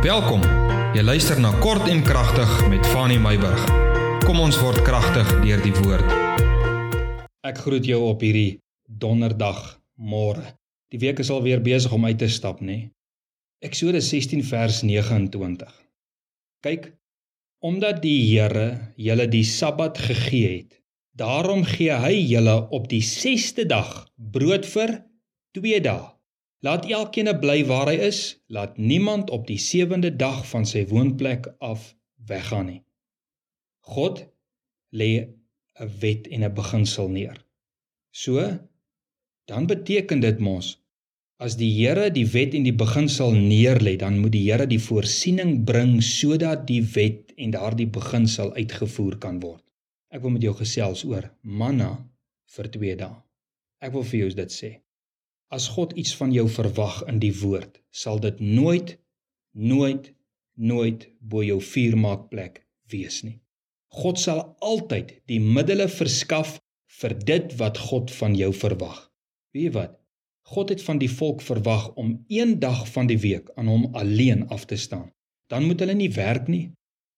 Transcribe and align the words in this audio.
Welkom. 0.00 0.40
Jy 0.96 1.02
luister 1.04 1.36
na 1.44 1.50
Kort 1.60 1.84
en 1.92 1.98
Kragtig 2.00 2.48
met 2.72 2.86
Fanny 2.88 3.18
Meyburg. 3.20 3.60
Kom 4.24 4.38
ons 4.40 4.56
word 4.56 4.80
kragtig 4.80 5.28
deur 5.42 5.60
die 5.60 5.74
woord. 5.76 6.14
Ek 7.44 7.58
groet 7.60 7.84
jou 7.84 7.98
op 8.06 8.22
hierdie 8.24 8.62
donderdag 8.88 9.58
môre. 10.00 10.40
Die 10.88 11.02
week 11.02 11.20
is 11.20 11.28
al 11.28 11.42
weer 11.44 11.60
besig 11.60 11.92
om 11.92 12.08
uit 12.08 12.16
te 12.16 12.30
stap, 12.32 12.62
nê? 12.64 12.78
Nee? 12.78 12.86
Eksodus 13.60 14.08
16 14.08 14.40
vers 14.48 14.78
29. 14.88 15.68
Kyk, 16.64 16.88
omdat 17.60 18.00
die 18.00 18.22
Here 18.24 18.94
julle 18.96 19.28
die 19.28 19.44
Sabbat 19.44 20.00
gegee 20.00 20.54
het, 20.54 20.80
daarom 21.12 21.66
gee 21.68 21.92
hy 21.92 22.14
julle 22.16 22.56
op 22.72 22.88
die 22.88 23.02
6ste 23.04 23.68
dag 23.68 24.08
brood 24.16 24.64
vir 24.64 24.96
2 25.60 25.84
dae. 25.84 26.08
Laat 26.60 26.84
elkeen 26.84 27.30
bly 27.40 27.62
waar 27.64 27.88
hy 27.88 27.96
is, 28.10 28.36
laat 28.52 28.76
niemand 28.76 29.30
op 29.30 29.46
die 29.48 29.58
sewende 29.58 30.10
dag 30.16 30.42
van 30.50 30.66
sy 30.68 30.84
woonplek 30.90 31.48
af 31.58 31.94
weggaan 32.28 32.66
nie. 32.68 32.82
God 33.80 34.26
lê 34.92 35.10
'n 35.80 35.88
wet 36.00 36.28
en 36.28 36.44
'n 36.44 36.54
beginsel 36.54 37.08
neer. 37.08 37.38
So 38.12 38.58
dan 39.44 39.66
beteken 39.66 40.20
dit 40.20 40.38
mos 40.38 40.76
as 41.40 41.56
die 41.56 41.70
Here 41.72 42.10
die 42.12 42.26
wet 42.28 42.54
en 42.54 42.66
die 42.68 42.76
beginsel 42.76 43.32
neerlê, 43.32 43.96
dan 43.96 44.18
moet 44.20 44.32
die 44.32 44.44
Here 44.44 44.66
die 44.66 44.82
voorsiening 44.82 45.64
bring 45.64 46.02
sodat 46.04 46.66
die 46.68 46.82
wet 46.94 47.32
en 47.36 47.50
daardie 47.50 47.88
beginsel 47.88 48.52
uitgevoer 48.52 49.16
kan 49.18 49.40
word. 49.40 49.64
Ek 50.12 50.20
wil 50.22 50.34
met 50.36 50.42
jou 50.42 50.52
gesels 50.58 51.04
oor 51.08 51.30
manna 51.40 51.90
vir 52.56 52.68
2 52.76 52.96
dae. 52.96 53.16
Ek 53.80 53.92
wil 53.92 54.04
vir 54.04 54.18
jou 54.20 54.30
dit 54.42 54.52
sê. 54.52 54.70
As 55.50 55.68
God 55.74 55.92
iets 55.98 56.14
van 56.16 56.32
jou 56.32 56.46
verwag 56.48 57.00
in 57.10 57.18
die 57.18 57.34
woord, 57.40 57.80
sal 57.90 58.20
dit 58.22 58.40
nooit 58.40 58.96
nooit 59.50 60.12
nooit 60.54 61.06
bo 61.18 61.42
jou 61.42 61.58
vuurmaakplek 61.64 62.60
wees 62.92 63.22
nie. 63.26 63.40
God 63.90 64.20
sal 64.22 64.42
altyd 64.62 65.16
die 65.26 65.40
middele 65.42 65.88
verskaf 65.90 66.58
vir 67.00 67.14
dit 67.32 67.56
wat 67.58 67.80
God 67.90 68.12
van 68.14 68.36
jou 68.38 68.52
verwag. 68.54 69.00
Weet 69.56 69.74
wat? 69.74 69.96
God 70.50 70.70
het 70.74 70.82
van 70.82 70.98
die 71.02 71.10
volk 71.10 71.42
verwag 71.42 71.88
om 71.94 72.12
een 72.28 72.58
dag 72.62 72.84
van 72.92 73.10
die 73.10 73.18
week 73.18 73.50
aan 73.56 73.70
hom 73.70 73.88
alleen 73.94 74.46
af 74.48 74.64
te 74.70 74.76
staan. 74.76 75.10
Dan 75.50 75.66
moet 75.66 75.82
hulle 75.82 75.94
nie 75.94 76.12
werk 76.14 76.46
nie. 76.48 76.70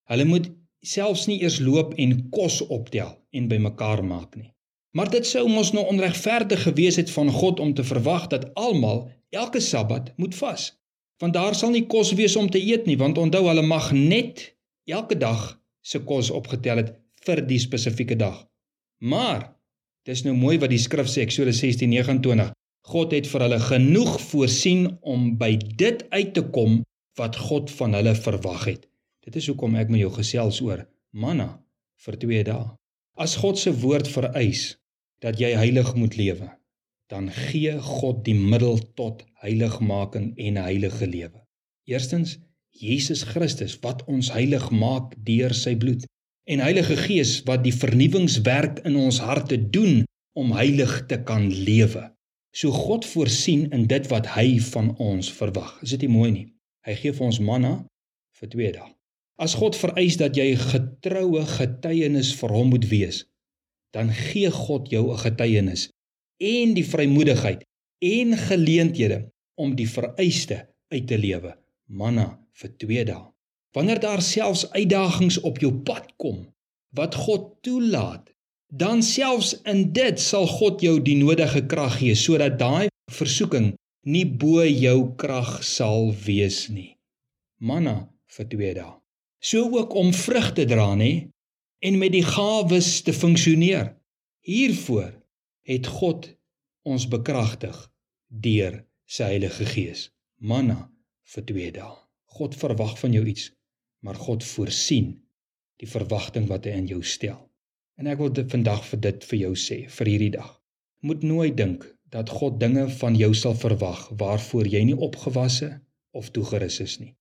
Hulle 0.08 0.24
moet 0.28 0.48
selfs 0.80 1.26
nie 1.28 1.40
eers 1.42 1.60
loop 1.60 1.94
en 2.00 2.28
kos 2.30 2.60
optel 2.66 3.12
en 3.30 3.48
bymekaar 3.48 4.04
maak 4.04 4.36
nie. 4.36 4.52
Maar 4.92 5.08
dit 5.10 5.26
sou 5.26 5.48
mos 5.48 5.72
nou 5.72 5.86
onregverdig 5.88 6.62
gewees 6.62 6.98
het 7.00 7.10
van 7.10 7.30
God 7.32 7.60
om 7.60 7.74
te 7.74 7.84
verwag 7.84 8.26
dat 8.26 8.54
almal 8.54 9.10
elke 9.30 9.60
Sabbat 9.60 10.12
moet 10.16 10.34
vas. 10.34 10.72
Want 11.18 11.32
daar 11.32 11.54
sal 11.54 11.70
nie 11.72 11.86
kos 11.86 12.12
wees 12.12 12.36
om 12.36 12.50
te 12.50 12.60
eet 12.60 12.86
nie, 12.86 12.98
want 13.00 13.18
onthou 13.18 13.46
hulle 13.46 13.62
mag 13.64 13.92
net 13.92 14.50
elke 14.84 15.16
dag 15.16 15.60
se 15.80 16.02
kos 16.04 16.30
opgetel 16.30 16.82
het 16.82 16.92
vir 17.24 17.40
die 17.46 17.60
spesifieke 17.62 18.16
dag. 18.20 18.42
Maar 18.98 19.48
dis 20.04 20.24
nou 20.26 20.34
mooi 20.36 20.58
wat 20.60 20.72
die 20.74 20.82
skrif 20.82 21.08
sê 21.08 21.24
Eksodus 21.24 21.62
16:29. 21.62 22.52
God 22.92 23.12
het 23.14 23.26
vir 23.30 23.46
hulle 23.46 23.60
genoeg 23.62 24.20
voorsien 24.20 24.98
om 25.00 25.36
by 25.38 25.56
dit 25.56 26.04
uit 26.10 26.34
te 26.34 26.42
kom 26.42 26.82
wat 27.18 27.36
God 27.36 27.70
van 27.70 27.94
hulle 27.94 28.14
verwag 28.14 28.64
het. 28.66 28.88
Dit 29.24 29.36
is 29.36 29.46
hoekom 29.46 29.76
ek 29.78 29.88
met 29.88 30.02
jou 30.02 30.10
gesels 30.12 30.60
oor 30.60 30.84
manna 31.10 31.62
vir 32.04 32.18
2 32.18 32.44
dae. 32.44 32.70
As 33.14 33.36
God 33.36 33.58
se 33.58 33.70
woord 33.72 34.08
vereis 34.10 34.81
dat 35.22 35.38
jy 35.40 35.52
heilig 35.54 35.94
moet 35.94 36.16
lewe, 36.18 36.48
dan 37.12 37.28
gee 37.30 37.76
God 37.78 38.24
die 38.26 38.36
middel 38.36 38.80
tot 38.98 39.22
heiligmaking 39.44 40.32
en 40.36 40.58
heilige 40.58 41.06
lewe. 41.06 41.42
Eerstens 41.86 42.38
Jesus 42.72 43.22
Christus 43.28 43.76
wat 43.84 44.02
ons 44.10 44.32
heilig 44.32 44.70
maak 44.70 45.12
deur 45.26 45.52
sy 45.54 45.74
bloed 45.76 46.06
en 46.50 46.62
Heilige 46.64 46.96
Gees 46.96 47.36
wat 47.46 47.62
die 47.66 47.74
vernuwingswerk 47.74 48.80
in 48.88 48.96
ons 48.98 49.20
harte 49.22 49.58
doen 49.70 50.02
om 50.38 50.54
heilig 50.56 51.02
te 51.06 51.20
kan 51.22 51.46
lewe. 51.52 52.08
So 52.52 52.72
God 52.72 53.06
voorsien 53.06 53.68
in 53.72 53.86
dit 53.88 54.08
wat 54.10 54.26
hy 54.34 54.58
van 54.72 54.92
ons 55.00 55.30
verwag. 55.32 55.76
Is 55.84 55.94
dit 55.94 56.06
nie 56.06 56.12
mooi 56.12 56.30
nie? 56.32 56.46
Hy 56.82 56.96
gee 56.98 57.14
vir 57.14 57.28
ons 57.28 57.38
manna 57.40 57.74
vir 58.40 58.50
2 58.56 58.72
dae. 58.78 58.88
As 59.42 59.54
God 59.58 59.76
vereis 59.78 60.18
dat 60.20 60.36
jy 60.36 60.52
getroue 60.58 61.44
getuienis 61.54 62.32
vir 62.40 62.52
hom 62.56 62.72
moet 62.74 62.88
wees, 62.90 63.22
dan 63.96 64.12
gee 64.12 64.50
God 64.50 64.90
jou 64.90 65.12
'n 65.12 65.22
getuienis 65.24 65.88
en 66.38 66.74
die 66.74 66.86
vrymoedigheid 66.86 67.64
en 68.02 68.36
geleenthede 68.36 69.18
om 69.54 69.74
die 69.76 69.88
vereiste 69.88 70.68
uit 70.88 71.06
te 71.06 71.18
lewe. 71.18 71.56
Manna 71.86 72.38
vir 72.52 72.70
2 72.76 73.04
dae. 73.04 73.24
Wanneer 73.72 74.00
daar 74.00 74.22
selfs 74.22 74.70
uitdagings 74.70 75.40
op 75.40 75.58
jou 75.58 75.72
pad 75.72 76.12
kom 76.16 76.46
wat 76.96 77.14
God 77.14 77.62
toelaat 77.62 78.32
dan 78.72 79.02
selfs 79.02 79.60
in 79.68 79.92
dit 79.92 80.20
sal 80.20 80.46
God 80.48 80.80
jou 80.80 80.96
die 81.04 81.16
nodige 81.20 81.66
krag 81.68 81.98
gee 82.00 82.16
sodat 82.16 82.58
daai 82.60 82.88
versoeking 83.12 83.74
nie 84.08 84.24
bo 84.24 84.64
jou 84.64 85.12
krag 85.16 85.60
sal 85.64 86.10
wees 86.24 86.68
nie. 86.72 86.96
Manna 87.60 88.08
vir 88.32 88.48
2 88.48 88.74
dae. 88.74 88.92
So 89.42 89.68
ook 89.78 89.94
om 89.94 90.12
vrug 90.16 90.52
te 90.56 90.64
dra 90.64 90.94
nê 90.96 91.28
en 91.82 91.98
met 91.98 92.12
die 92.14 92.22
gawes 92.22 93.00
te 93.02 93.12
funksioneer. 93.12 93.88
Hiervoor 94.46 95.10
het 95.66 95.86
God 95.90 96.28
ons 96.86 97.08
bekragtig 97.10 97.74
deur 98.26 98.76
sy 99.06 99.32
Heilige 99.32 99.66
Gees. 99.66 100.04
Manna 100.38 100.78
vir 101.34 101.44
2 101.48 101.72
dae. 101.74 101.96
God 102.38 102.54
verwag 102.58 102.94
van 103.00 103.16
jou 103.16 103.22
iets, 103.26 103.48
maar 104.06 104.14
God 104.14 104.46
voorsien 104.46 105.16
die 105.82 105.88
verwagting 105.90 106.46
wat 106.50 106.68
hy 106.70 106.76
in 106.78 106.86
jou 106.90 107.00
stel. 107.02 107.40
En 107.98 108.06
ek 108.10 108.20
wil 108.22 108.30
dit 108.34 108.54
vandag 108.54 108.84
vir 108.92 109.02
dit 109.08 109.26
vir 109.30 109.40
jou 109.40 109.52
sê 109.58 109.78
vir 109.96 110.10
hierdie 110.12 110.32
dag. 110.36 110.52
Moet 111.02 111.26
nooit 111.26 111.56
dink 111.58 111.86
dat 112.14 112.30
God 112.30 112.60
dinge 112.60 112.86
van 113.00 113.18
jou 113.18 113.32
sal 113.34 113.58
verwag 113.58 114.04
waarvoor 114.22 114.70
jy 114.70 114.84
nie 114.86 114.98
opgewasse 115.08 115.72
of 116.14 116.30
toegerus 116.30 116.78
is 116.86 116.94
nie. 117.02 117.16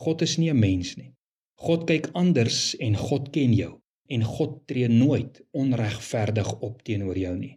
God 0.00 0.24
is 0.24 0.38
nie 0.40 0.48
'n 0.48 0.60
mens 0.64 0.96
nie. 0.96 1.12
God 1.60 1.84
kyk 1.84 2.08
anders 2.14 2.72
en 2.80 2.96
God 2.96 3.28
ken 3.36 3.52
jou 3.52 3.76
en 4.08 4.24
God 4.24 4.60
tree 4.66 4.88
nooit 4.88 5.40
onregverdig 5.52 6.50
op 6.64 6.82
teenoor 6.82 7.18
jou 7.18 7.34
nie. 7.36 7.54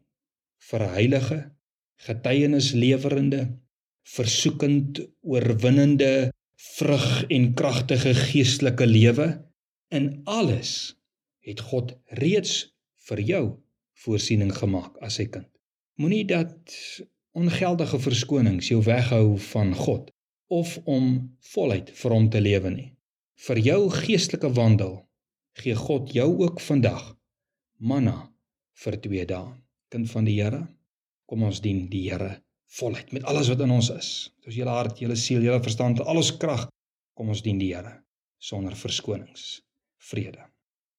Vir 0.69 0.85
heilige, 0.93 1.39
getuienislewerende, 2.05 3.41
versoekend 4.03 4.99
oorwinnende, 5.21 6.31
vrug 6.61 7.23
en 7.29 7.53
kragtige 7.57 8.13
geestelike 8.17 8.85
lewe 8.85 9.27
in 9.89 10.21
alles 10.29 10.95
het 11.41 11.61
God 11.71 11.95
reeds 12.21 12.67
vir 13.07 13.21
jou 13.25 13.45
voorsiening 14.03 14.51
gemaak 14.55 14.97
as 15.01 15.17
sy 15.19 15.27
kind. 15.33 15.47
Moenie 15.97 16.25
dat 16.29 16.75
ongeldige 17.37 17.99
verskonings 18.01 18.69
jou 18.71 18.81
weghou 18.85 19.37
van 19.51 19.73
God 19.77 20.11
of 20.51 20.77
om 20.83 21.13
voluit 21.53 21.89
vir 22.01 22.15
hom 22.15 22.27
te 22.29 22.41
lewe 22.43 22.73
nie. 22.73 22.89
Vir 23.47 23.61
jou 23.65 23.81
geestelike 23.93 24.51
wandel 24.53 24.99
gee 25.59 25.75
God 25.75 26.13
jou 26.15 26.29
ook 26.43 26.61
vandag 26.61 27.15
manna 27.77 28.15
vir 28.83 28.97
2 29.01 29.25
dae. 29.29 29.55
Kind 29.91 30.07
van 30.11 30.27
die 30.27 30.37
Here, 30.39 30.61
kom 31.27 31.43
ons 31.43 31.59
dien 31.63 31.87
die 31.91 32.05
Here 32.09 32.37
voluit 32.77 33.11
met 33.11 33.25
alles 33.27 33.49
wat 33.51 33.63
in 33.65 33.73
ons 33.75 33.89
is. 33.91 34.11
Met 34.39 34.53
ons 34.53 34.59
hele 34.61 34.77
hart, 34.77 35.01
hele 35.03 35.17
siel, 35.19 35.43
hele 35.43 35.59
verstand, 35.63 35.99
al 35.99 36.21
ons 36.21 36.31
krag, 36.39 36.69
kom 37.17 37.33
ons 37.33 37.43
dien 37.43 37.59
die 37.59 37.73
Here 37.73 37.97
sonder 38.41 38.75
verskonings. 38.77 39.61
Vrede. 40.01 40.50